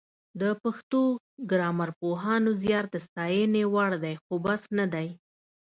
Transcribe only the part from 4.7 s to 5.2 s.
نه دی